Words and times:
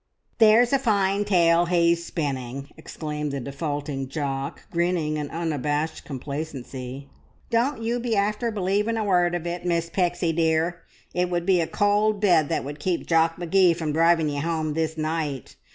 "There's 0.39 0.73
a 0.73 0.79
fine 0.79 1.25
tale 1.25 1.67
he's 1.67 2.03
spinning!" 2.03 2.71
exclaimed 2.75 3.31
the 3.31 3.39
defaulting 3.39 4.09
Jock, 4.09 4.67
grinning 4.71 5.17
in 5.17 5.29
unabashed 5.29 6.05
complacency. 6.05 7.07
"Don't 7.51 7.83
you 7.83 7.99
be 7.99 8.15
after 8.15 8.49
believing 8.49 8.97
a 8.97 9.03
word 9.03 9.35
of 9.35 9.45
it, 9.45 9.63
Miss 9.63 9.91
Pixie 9.91 10.33
dear. 10.33 10.81
It 11.13 11.29
would 11.29 11.45
be 11.45 11.61
a 11.61 11.67
cold 11.67 12.19
bed 12.19 12.49
that 12.49 12.63
would 12.63 12.79
keep 12.79 13.05
Jock 13.05 13.37
Magee 13.37 13.75
from 13.75 13.93
driving 13.93 14.27
ye 14.27 14.39
home 14.39 14.73
this 14.73 14.97
night. 14.97 15.55